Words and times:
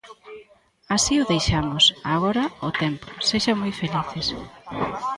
Así 0.95 1.13
o 1.23 1.29
deixamos, 1.33 1.83
agora 2.15 2.45
o 2.67 2.69
tempo, 2.83 3.07
sexan 3.29 3.55
moi 3.61 3.73
felices. 3.81 4.27